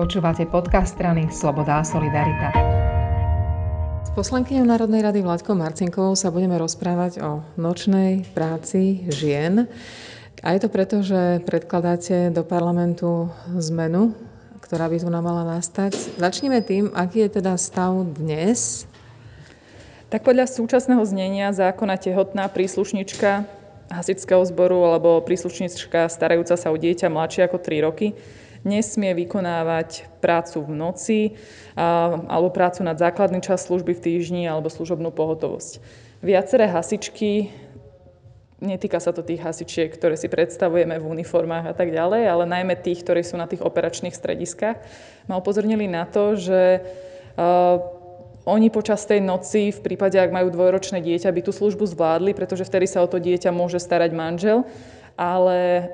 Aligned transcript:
Počúvate 0.00 0.48
podcast 0.48 0.96
strany 0.96 1.28
Sloboda 1.28 1.76
a 1.76 1.84
Solidarita. 1.84 2.48
S 4.00 4.08
poslankyňou 4.16 4.64
Národnej 4.64 5.04
rady 5.04 5.20
Vláďkou 5.20 5.52
Marcinkovou 5.52 6.16
sa 6.16 6.32
budeme 6.32 6.56
rozprávať 6.56 7.20
o 7.20 7.44
nočnej 7.60 8.24
práci 8.32 9.04
žien. 9.12 9.68
A 10.40 10.56
je 10.56 10.60
to 10.64 10.72
preto, 10.72 11.04
že 11.04 11.44
predkladáte 11.44 12.32
do 12.32 12.40
parlamentu 12.40 13.28
zmenu, 13.60 14.16
ktorá 14.64 14.88
by 14.88 15.04
tu 15.04 15.12
nám 15.12 15.20
mala 15.20 15.60
nastať. 15.60 15.92
Začneme 16.16 16.64
tým, 16.64 16.88
aký 16.96 17.28
je 17.28 17.36
teda 17.36 17.60
stav 17.60 17.92
dnes. 18.16 18.88
Tak 20.08 20.24
podľa 20.24 20.48
súčasného 20.48 21.04
znenia 21.04 21.52
zákona 21.52 22.00
tehotná 22.00 22.48
príslušnička 22.48 23.44
hasičského 23.92 24.48
zboru 24.48 24.80
alebo 24.80 25.20
príslušnička 25.20 26.08
starajúca 26.08 26.56
sa 26.56 26.72
o 26.72 26.76
dieťa 26.80 27.12
mladšie 27.12 27.44
ako 27.44 27.60
3 27.60 27.84
roky 27.84 28.16
nesmie 28.64 29.16
vykonávať 29.16 30.20
prácu 30.20 30.64
v 30.64 30.72
noci 30.76 31.20
alebo 32.28 32.52
prácu 32.52 32.84
nad 32.84 33.00
základný 33.00 33.40
čas 33.40 33.64
služby 33.64 33.96
v 33.96 34.04
týždni 34.04 34.44
alebo 34.44 34.68
služobnú 34.68 35.08
pohotovosť. 35.12 35.80
Viaceré 36.20 36.68
hasičky, 36.68 37.48
netýka 38.60 39.00
sa 39.00 39.16
to 39.16 39.24
tých 39.24 39.40
hasičiek, 39.40 39.88
ktoré 39.88 40.20
si 40.20 40.28
predstavujeme 40.28 41.00
v 41.00 41.08
uniformách 41.08 41.72
a 41.72 41.74
tak 41.74 41.96
ďalej, 41.96 42.28
ale 42.28 42.44
najmä 42.44 42.76
tých, 42.76 43.00
ktorí 43.00 43.24
sú 43.24 43.40
na 43.40 43.48
tých 43.48 43.64
operačných 43.64 44.12
strediskách, 44.12 44.76
ma 45.32 45.40
upozornili 45.40 45.88
na 45.88 46.04
to, 46.04 46.36
že 46.36 46.84
oni 48.44 48.68
počas 48.68 49.08
tej 49.08 49.24
noci, 49.24 49.72
v 49.72 49.80
prípade, 49.80 50.20
ak 50.20 50.28
majú 50.28 50.52
dvojročné 50.52 51.00
dieťa, 51.00 51.32
by 51.32 51.40
tú 51.40 51.52
službu 51.56 51.88
zvládli, 51.88 52.36
pretože 52.36 52.68
vtedy 52.68 52.84
sa 52.84 53.00
o 53.00 53.08
to 53.08 53.16
dieťa 53.16 53.48
môže 53.48 53.80
starať 53.80 54.12
manžel, 54.12 54.68
ale 55.16 55.88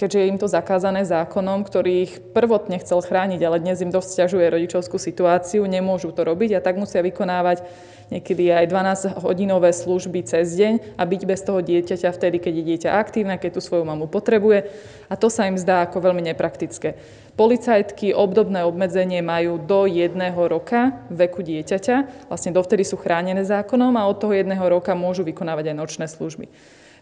keďže 0.00 0.16
je 0.16 0.30
im 0.32 0.40
to 0.40 0.48
zakázané 0.48 1.04
zákonom, 1.04 1.60
ktorý 1.60 2.08
ich 2.08 2.24
prvotne 2.32 2.80
chcel 2.80 3.04
chrániť, 3.04 3.40
ale 3.44 3.60
dnes 3.60 3.84
im 3.84 3.92
dosť 3.92 4.08
stiažuje 4.16 4.48
rodičovskú 4.48 4.96
situáciu, 4.96 5.68
nemôžu 5.68 6.16
to 6.16 6.24
robiť 6.24 6.56
a 6.56 6.64
tak 6.64 6.80
musia 6.80 7.04
vykonávať 7.04 7.60
niekedy 8.08 8.48
aj 8.48 8.72
12-hodinové 8.72 9.76
služby 9.76 10.24
cez 10.24 10.56
deň 10.56 10.96
a 10.96 11.04
byť 11.04 11.22
bez 11.28 11.40
toho 11.44 11.60
dieťaťa 11.60 12.16
vtedy, 12.16 12.40
keď 12.40 12.52
je 12.56 12.64
dieťa 12.72 12.90
aktívne, 12.96 13.36
keď 13.36 13.60
tú 13.60 13.60
svoju 13.60 13.84
mamu 13.84 14.08
potrebuje. 14.08 14.72
A 15.12 15.14
to 15.20 15.28
sa 15.28 15.44
im 15.44 15.60
zdá 15.60 15.84
ako 15.84 16.00
veľmi 16.00 16.24
nepraktické. 16.32 16.96
Policajtky 17.36 18.16
obdobné 18.16 18.64
obmedzenie 18.64 19.20
majú 19.20 19.60
do 19.60 19.84
jedného 19.84 20.40
roka 20.48 20.96
veku 21.12 21.44
dieťaťa, 21.44 22.26
vlastne 22.32 22.56
dovtedy 22.56 22.88
sú 22.88 22.96
chránené 22.96 23.44
zákonom 23.44 23.94
a 24.00 24.08
od 24.08 24.16
toho 24.16 24.32
jedného 24.32 24.64
roka 24.64 24.96
môžu 24.96 25.22
vykonávať 25.28 25.70
aj 25.70 25.76
nočné 25.76 26.06
služby 26.08 26.48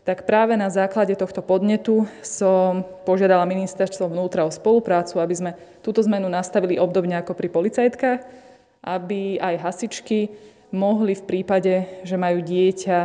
tak 0.09 0.25
práve 0.25 0.56
na 0.56 0.73
základe 0.73 1.12
tohto 1.20 1.45
podnetu 1.45 2.09
som 2.25 2.81
požiadala 3.05 3.45
ministerstvo 3.45 4.09
vnútra 4.09 4.48
o 4.48 4.48
spoluprácu, 4.48 5.20
aby 5.20 5.34
sme 5.37 5.50
túto 5.84 6.00
zmenu 6.09 6.33
nastavili 6.33 6.81
obdobne 6.81 7.20
ako 7.20 7.37
pri 7.37 7.53
policajtkách, 7.53 8.20
aby 8.89 9.37
aj 9.37 9.61
hasičky 9.61 10.33
mohli 10.73 11.12
v 11.12 11.27
prípade, 11.28 12.00
že 12.09 12.17
majú 12.17 12.41
dieťa, 12.41 12.98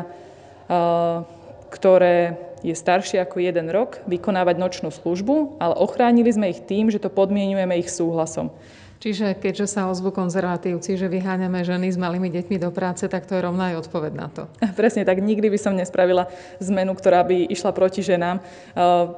ktoré 1.67 2.39
je 2.63 2.71
staršie 2.71 3.19
ako 3.19 3.43
jeden 3.43 3.67
rok, 3.67 3.99
vykonávať 4.07 4.55
nočnú 4.55 4.87
službu, 4.87 5.59
ale 5.59 5.75
ochránili 5.75 6.31
sme 6.31 6.55
ich 6.55 6.63
tým, 6.63 6.87
že 6.87 7.03
to 7.03 7.11
podmienujeme 7.11 7.83
ich 7.83 7.91
súhlasom. 7.91 8.47
Čiže 9.03 9.35
keďže 9.35 9.67
sa 9.67 9.91
ozvu 9.91 10.15
konzervatívci, 10.15 10.95
že 10.95 11.11
vyháňame 11.11 11.59
ženy 11.67 11.91
s 11.91 11.99
malými 11.99 12.31
deťmi 12.31 12.55
do 12.55 12.71
práce, 12.71 13.03
tak 13.11 13.27
to 13.27 13.35
je 13.35 13.43
rovná 13.43 13.75
aj 13.75 13.83
odpoveď 13.83 14.13
na 14.15 14.31
to. 14.31 14.47
Presne 14.79 15.03
tak. 15.03 15.19
Nikdy 15.19 15.51
by 15.51 15.59
som 15.59 15.75
nespravila 15.75 16.31
zmenu, 16.63 16.95
ktorá 16.95 17.19
by 17.27 17.51
išla 17.51 17.75
proti 17.75 17.99
ženám. 17.99 18.39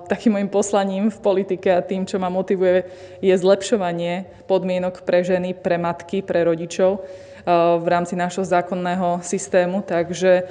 Takým 0.09 0.33
môjim 0.33 0.49
poslaním 0.49 1.13
v 1.13 1.21
politike 1.21 1.69
a 1.69 1.85
tým, 1.85 2.01
čo 2.09 2.17
ma 2.17 2.33
motivuje, 2.33 2.89
je 3.21 3.35
zlepšovanie 3.37 4.25
podmienok 4.49 5.05
pre 5.05 5.21
ženy, 5.21 5.53
pre 5.53 5.77
matky, 5.77 6.25
pre 6.25 6.41
rodičov 6.41 7.05
v 7.45 7.85
rámci 7.85 8.17
nášho 8.17 8.41
zákonného 8.41 9.21
systému. 9.21 9.85
Takže 9.85 10.49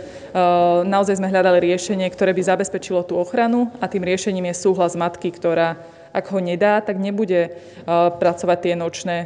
naozaj 0.86 1.18
sme 1.18 1.26
hľadali 1.26 1.74
riešenie, 1.74 2.06
ktoré 2.06 2.30
by 2.30 2.54
zabezpečilo 2.54 3.02
tú 3.02 3.18
ochranu 3.18 3.74
a 3.82 3.90
tým 3.90 4.06
riešením 4.06 4.54
je 4.54 4.62
súhlas 4.62 4.94
matky, 4.94 5.34
ktorá 5.34 5.74
ak 6.14 6.30
ho 6.30 6.38
nedá, 6.38 6.78
tak 6.78 7.02
nebude 7.02 7.50
pracovať 8.22 8.58
tie 8.62 8.74
nočné 8.78 9.16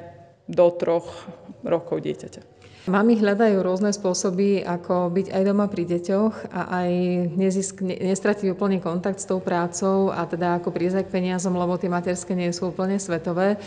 do 0.48 0.72
troch 0.72 1.28
rokov 1.60 2.00
dieťaťa. 2.00 2.56
Mami 2.88 3.20
hľadajú 3.20 3.60
rôzne 3.60 3.92
spôsoby, 3.92 4.64
ako 4.64 5.12
byť 5.12 5.28
aj 5.28 5.42
doma 5.44 5.68
pri 5.68 5.84
deťoch 5.84 6.48
a 6.48 6.72
aj 6.80 6.90
nezisk, 7.36 7.84
nestratiť 7.84 8.48
úplne 8.48 8.80
kontakt 8.80 9.20
s 9.20 9.28
tou 9.28 9.44
prácou 9.44 10.08
a 10.08 10.24
teda 10.24 10.56
ako 10.56 10.72
prísť 10.72 11.04
peniazom, 11.12 11.52
lebo 11.52 11.76
tie 11.76 11.92
materské 11.92 12.32
nie 12.32 12.48
sú 12.48 12.72
úplne 12.72 12.96
svetové. 12.96 13.60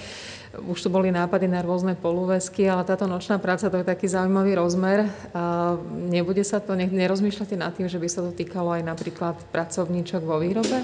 Už 0.66 0.82
tu 0.82 0.90
boli 0.90 1.14
nápady 1.14 1.46
na 1.46 1.62
rôzne 1.62 1.94
polúvesky, 1.94 2.66
ale 2.66 2.82
táto 2.82 3.06
nočná 3.06 3.38
práca 3.38 3.70
to 3.70 3.78
je 3.78 3.86
taký 3.86 4.09
zaujímavý 4.09 4.58
rozmer. 4.58 5.06
A 5.38 5.78
nebude 5.94 6.42
sa 6.42 6.58
to, 6.58 6.74
nerozmýšľate 6.74 7.53
nad 7.62 7.78
tým, 7.78 7.86
že 7.86 8.02
by 8.02 8.09
sa 8.09 8.26
to 8.26 8.34
týkalo 8.34 8.74
aj 8.74 8.82
napríklad 8.82 9.38
pracovníčok 9.53 10.26
vo 10.26 10.42
výrobe? 10.42 10.82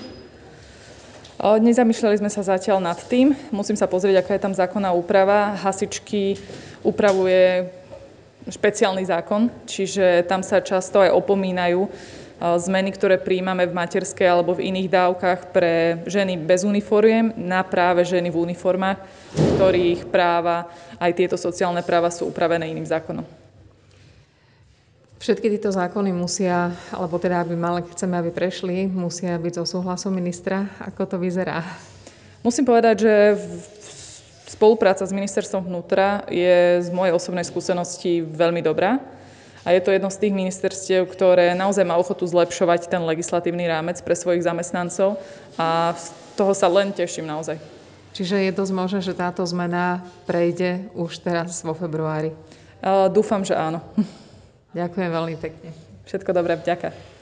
Nezamýšľali 1.38 2.18
sme 2.18 2.34
sa 2.34 2.42
zatiaľ 2.42 2.82
nad 2.82 2.98
tým. 2.98 3.38
Musím 3.54 3.78
sa 3.78 3.86
pozrieť, 3.86 4.26
aká 4.26 4.34
je 4.34 4.44
tam 4.44 4.58
zákonná 4.58 4.90
úprava. 4.98 5.54
Hasičky 5.62 6.34
upravuje 6.82 7.70
špeciálny 8.50 9.06
zákon, 9.06 9.54
čiže 9.70 10.26
tam 10.26 10.42
sa 10.42 10.66
často 10.66 10.98
aj 10.98 11.14
opomínajú 11.14 11.86
zmeny, 12.38 12.90
ktoré 12.94 13.22
príjmame 13.22 13.70
v 13.70 13.78
materskej 13.78 14.30
alebo 14.30 14.58
v 14.58 14.70
iných 14.70 14.90
dávkach 14.90 15.54
pre 15.54 16.02
ženy 16.10 16.42
bez 16.42 16.66
uniformiem 16.66 17.34
na 17.38 17.62
práve 17.62 18.06
ženy 18.06 18.34
v 18.34 18.42
uniformách, 18.50 18.98
ktorých 19.58 20.10
práva, 20.10 20.70
aj 20.98 21.18
tieto 21.18 21.38
sociálne 21.38 21.82
práva 21.86 22.14
sú 22.14 22.30
upravené 22.30 22.70
iným 22.70 22.86
zákonom. 22.86 23.47
Všetky 25.18 25.50
tieto 25.50 25.74
zákony 25.74 26.14
musia, 26.14 26.70
alebo 26.94 27.18
teda 27.18 27.42
aby 27.42 27.58
mali, 27.58 27.82
chceme, 27.90 28.22
aby 28.22 28.30
prešli, 28.30 28.86
musia 28.86 29.34
byť 29.34 29.54
so 29.58 29.66
súhlasom 29.66 30.14
ministra. 30.14 30.70
Ako 30.78 31.10
to 31.10 31.18
vyzerá? 31.18 31.66
Musím 32.46 32.70
povedať, 32.70 33.02
že 33.02 33.14
spolupráca 34.46 35.02
s 35.02 35.10
ministerstvom 35.10 35.66
vnútra 35.66 36.22
je 36.30 36.86
z 36.86 36.90
mojej 36.94 37.18
osobnej 37.18 37.42
skúsenosti 37.50 38.22
veľmi 38.22 38.62
dobrá. 38.62 39.02
A 39.66 39.74
je 39.74 39.82
to 39.82 39.90
jedno 39.90 40.14
z 40.14 40.22
tých 40.22 40.38
ministerstiev, 40.38 41.10
ktoré 41.10 41.58
naozaj 41.58 41.84
má 41.84 41.98
ochotu 41.98 42.24
zlepšovať 42.24 42.86
ten 42.86 43.02
legislatívny 43.02 43.66
rámec 43.66 43.98
pre 44.06 44.14
svojich 44.14 44.46
zamestnancov 44.46 45.18
a 45.58 45.98
z 45.98 46.14
toho 46.38 46.54
sa 46.54 46.70
len 46.70 46.94
teším 46.94 47.26
naozaj. 47.26 47.58
Čiže 48.14 48.48
je 48.48 48.52
dosť 48.54 48.74
možné, 48.74 49.00
že 49.02 49.18
táto 49.18 49.42
zmena 49.50 50.06
prejde 50.30 50.88
už 50.94 51.20
teraz 51.26 51.66
vo 51.66 51.74
februári? 51.74 52.32
Uh, 52.80 53.10
dúfam, 53.10 53.42
že 53.42 53.58
áno. 53.58 53.82
Ďakujem 54.76 55.10
veľmi 55.12 55.36
pekne. 55.40 55.70
Všetko 56.08 56.32
dobré, 56.32 56.56
vďaka. 56.60 57.17